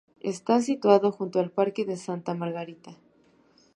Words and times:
Está 0.33 0.61
situado 0.61 1.11
junto 1.11 1.39
al 1.39 1.51
Parque 1.51 1.85
de 1.85 1.95
Santa 1.95 2.33
Margarita. 2.33 2.97